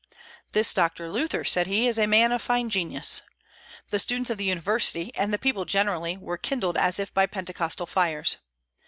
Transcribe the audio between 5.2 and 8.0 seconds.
the people generally, were kindled as if by Pentecostal